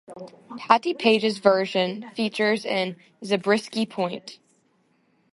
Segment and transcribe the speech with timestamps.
[0.57, 4.39] Patti Page's version features in "Zabriskie Point".